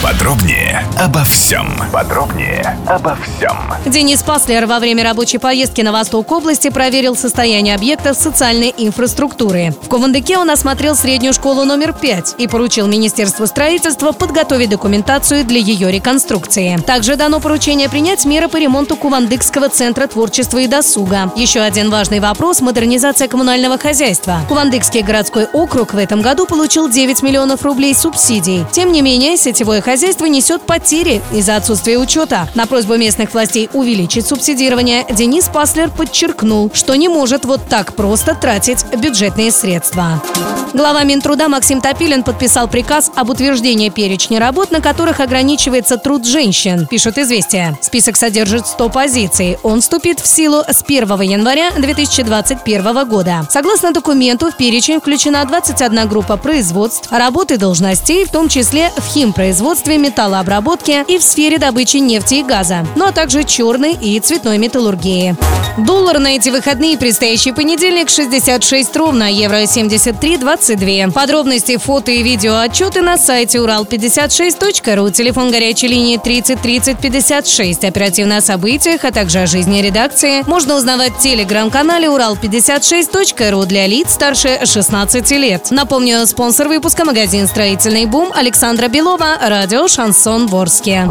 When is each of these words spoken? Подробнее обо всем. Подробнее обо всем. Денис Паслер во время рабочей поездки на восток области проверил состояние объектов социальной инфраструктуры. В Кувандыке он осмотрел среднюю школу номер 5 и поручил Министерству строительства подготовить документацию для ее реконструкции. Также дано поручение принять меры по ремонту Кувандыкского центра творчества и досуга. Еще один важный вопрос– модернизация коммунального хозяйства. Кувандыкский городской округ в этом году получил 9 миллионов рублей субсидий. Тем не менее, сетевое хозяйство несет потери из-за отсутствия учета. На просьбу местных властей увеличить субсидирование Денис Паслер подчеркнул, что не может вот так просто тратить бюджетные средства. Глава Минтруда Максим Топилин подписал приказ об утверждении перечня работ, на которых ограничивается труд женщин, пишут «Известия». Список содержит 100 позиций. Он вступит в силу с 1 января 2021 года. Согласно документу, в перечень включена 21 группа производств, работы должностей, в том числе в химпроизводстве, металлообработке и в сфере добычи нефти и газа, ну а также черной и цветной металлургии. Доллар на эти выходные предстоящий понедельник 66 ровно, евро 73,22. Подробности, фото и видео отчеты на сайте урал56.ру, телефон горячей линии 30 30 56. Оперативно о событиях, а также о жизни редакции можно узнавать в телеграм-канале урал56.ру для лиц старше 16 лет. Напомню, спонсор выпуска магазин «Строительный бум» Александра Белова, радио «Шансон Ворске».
Подробнее 0.00 0.86
обо 0.96 1.24
всем. 1.24 1.76
Подробнее 1.92 2.78
обо 2.86 3.16
всем. 3.16 3.58
Денис 3.84 4.22
Паслер 4.22 4.66
во 4.66 4.78
время 4.78 5.02
рабочей 5.02 5.38
поездки 5.38 5.80
на 5.80 5.90
восток 5.90 6.30
области 6.30 6.70
проверил 6.70 7.16
состояние 7.16 7.74
объектов 7.74 8.16
социальной 8.16 8.72
инфраструктуры. 8.78 9.74
В 9.82 9.88
Кувандыке 9.88 10.38
он 10.38 10.50
осмотрел 10.50 10.94
среднюю 10.94 11.32
школу 11.32 11.64
номер 11.64 11.92
5 11.92 12.36
и 12.38 12.46
поручил 12.46 12.86
Министерству 12.86 13.44
строительства 13.48 14.12
подготовить 14.12 14.70
документацию 14.70 15.44
для 15.44 15.58
ее 15.58 15.90
реконструкции. 15.90 16.76
Также 16.86 17.16
дано 17.16 17.40
поручение 17.40 17.88
принять 17.88 18.24
меры 18.24 18.46
по 18.46 18.56
ремонту 18.56 18.96
Кувандыкского 18.96 19.68
центра 19.68 20.06
творчества 20.06 20.58
и 20.58 20.68
досуга. 20.68 21.32
Еще 21.34 21.58
один 21.58 21.90
важный 21.90 22.20
вопрос– 22.20 22.60
модернизация 22.60 23.26
коммунального 23.26 23.78
хозяйства. 23.78 24.42
Кувандыкский 24.46 25.02
городской 25.02 25.46
округ 25.46 25.92
в 25.92 25.98
этом 25.98 26.22
году 26.22 26.46
получил 26.46 26.88
9 26.88 27.20
миллионов 27.22 27.64
рублей 27.64 27.96
субсидий. 27.96 28.64
Тем 28.70 28.92
не 28.92 29.02
менее, 29.02 29.36
сетевое 29.36 29.82
хозяйство 29.88 30.26
несет 30.26 30.60
потери 30.66 31.22
из-за 31.32 31.56
отсутствия 31.56 31.96
учета. 31.96 32.46
На 32.54 32.66
просьбу 32.66 32.96
местных 32.96 33.32
властей 33.32 33.70
увеличить 33.72 34.26
субсидирование 34.26 35.06
Денис 35.10 35.48
Паслер 35.48 35.88
подчеркнул, 35.88 36.70
что 36.74 36.94
не 36.94 37.08
может 37.08 37.46
вот 37.46 37.62
так 37.70 37.94
просто 37.94 38.34
тратить 38.34 38.84
бюджетные 38.94 39.50
средства. 39.50 40.22
Глава 40.74 41.04
Минтруда 41.04 41.48
Максим 41.48 41.80
Топилин 41.80 42.22
подписал 42.22 42.68
приказ 42.68 43.10
об 43.16 43.30
утверждении 43.30 43.88
перечня 43.88 44.38
работ, 44.38 44.70
на 44.70 44.82
которых 44.82 45.20
ограничивается 45.20 45.96
труд 45.96 46.26
женщин, 46.26 46.86
пишут 46.86 47.16
«Известия». 47.16 47.78
Список 47.80 48.18
содержит 48.18 48.66
100 48.66 48.88
позиций. 48.90 49.56
Он 49.62 49.80
вступит 49.80 50.20
в 50.20 50.26
силу 50.26 50.62
с 50.68 50.82
1 50.86 51.22
января 51.22 51.70
2021 51.70 53.08
года. 53.08 53.46
Согласно 53.48 53.92
документу, 53.92 54.50
в 54.50 54.56
перечень 54.58 55.00
включена 55.00 55.46
21 55.46 56.06
группа 56.06 56.36
производств, 56.36 57.10
работы 57.10 57.56
должностей, 57.56 58.26
в 58.26 58.30
том 58.30 58.50
числе 58.50 58.92
в 58.98 59.06
химпроизводстве, 59.06 59.77
металлообработке 59.86 61.04
и 61.06 61.18
в 61.18 61.22
сфере 61.22 61.58
добычи 61.58 61.98
нефти 61.98 62.34
и 62.34 62.42
газа, 62.42 62.86
ну 62.96 63.06
а 63.06 63.12
также 63.12 63.44
черной 63.44 63.92
и 63.92 64.18
цветной 64.20 64.58
металлургии. 64.58 65.36
Доллар 65.78 66.18
на 66.18 66.34
эти 66.34 66.48
выходные 66.48 66.98
предстоящий 66.98 67.52
понедельник 67.52 68.10
66 68.10 68.96
ровно, 68.96 69.30
евро 69.30 69.62
73,22. 69.62 71.12
Подробности, 71.12 71.76
фото 71.76 72.10
и 72.10 72.22
видео 72.22 72.58
отчеты 72.58 73.00
на 73.00 73.16
сайте 73.16 73.58
урал56.ру, 73.58 75.10
телефон 75.10 75.52
горячей 75.52 75.86
линии 75.86 76.16
30 76.16 76.60
30 76.60 76.98
56. 76.98 77.84
Оперативно 77.84 78.38
о 78.38 78.40
событиях, 78.40 79.04
а 79.04 79.12
также 79.12 79.40
о 79.40 79.46
жизни 79.46 79.80
редакции 79.80 80.42
можно 80.48 80.76
узнавать 80.76 81.12
в 81.12 81.20
телеграм-канале 81.20 82.08
урал56.ру 82.08 83.64
для 83.64 83.86
лиц 83.86 84.14
старше 84.14 84.60
16 84.64 85.30
лет. 85.32 85.70
Напомню, 85.70 86.26
спонсор 86.26 86.66
выпуска 86.68 87.04
магазин 87.04 87.46
«Строительный 87.46 88.06
бум» 88.06 88.32
Александра 88.34 88.88
Белова, 88.88 89.36
радио 89.68 89.86
«Шансон 89.86 90.46
Ворске». 90.46 91.06